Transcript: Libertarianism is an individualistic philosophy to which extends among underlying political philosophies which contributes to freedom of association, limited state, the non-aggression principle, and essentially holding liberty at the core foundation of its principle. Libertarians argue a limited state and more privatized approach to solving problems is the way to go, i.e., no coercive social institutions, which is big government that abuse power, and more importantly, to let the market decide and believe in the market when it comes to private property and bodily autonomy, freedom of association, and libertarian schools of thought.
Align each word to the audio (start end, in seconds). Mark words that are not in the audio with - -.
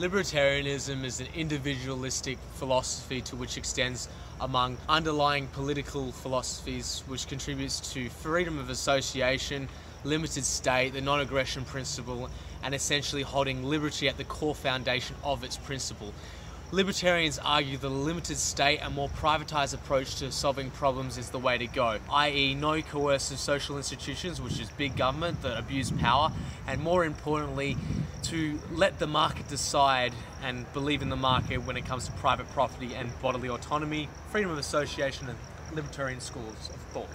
Libertarianism 0.00 1.04
is 1.04 1.20
an 1.20 1.26
individualistic 1.34 2.38
philosophy 2.54 3.20
to 3.20 3.36
which 3.36 3.58
extends 3.58 4.08
among 4.40 4.78
underlying 4.88 5.46
political 5.48 6.10
philosophies 6.10 7.02
which 7.06 7.26
contributes 7.26 7.92
to 7.92 8.08
freedom 8.08 8.58
of 8.58 8.70
association, 8.70 9.68
limited 10.04 10.42
state, 10.42 10.94
the 10.94 11.02
non-aggression 11.02 11.66
principle, 11.66 12.30
and 12.62 12.74
essentially 12.74 13.20
holding 13.20 13.62
liberty 13.62 14.08
at 14.08 14.16
the 14.16 14.24
core 14.24 14.54
foundation 14.54 15.14
of 15.22 15.44
its 15.44 15.58
principle. 15.58 16.14
Libertarians 16.72 17.40
argue 17.44 17.76
a 17.82 17.88
limited 17.88 18.36
state 18.36 18.78
and 18.78 18.94
more 18.94 19.08
privatized 19.08 19.74
approach 19.74 20.14
to 20.16 20.30
solving 20.30 20.70
problems 20.70 21.18
is 21.18 21.30
the 21.30 21.38
way 21.38 21.58
to 21.58 21.66
go, 21.66 21.98
i.e., 22.12 22.54
no 22.54 22.80
coercive 22.80 23.40
social 23.40 23.76
institutions, 23.76 24.40
which 24.40 24.60
is 24.60 24.70
big 24.70 24.96
government 24.96 25.42
that 25.42 25.58
abuse 25.58 25.90
power, 25.90 26.30
and 26.68 26.80
more 26.80 27.04
importantly, 27.04 27.76
to 28.22 28.60
let 28.70 29.00
the 29.00 29.06
market 29.08 29.48
decide 29.48 30.12
and 30.44 30.72
believe 30.72 31.02
in 31.02 31.08
the 31.08 31.16
market 31.16 31.58
when 31.58 31.76
it 31.76 31.84
comes 31.84 32.06
to 32.06 32.12
private 32.12 32.48
property 32.50 32.94
and 32.94 33.10
bodily 33.20 33.48
autonomy, 33.48 34.08
freedom 34.30 34.52
of 34.52 34.58
association, 34.58 35.28
and 35.28 35.38
libertarian 35.74 36.20
schools 36.20 36.70
of 36.72 36.76
thought. 36.92 37.08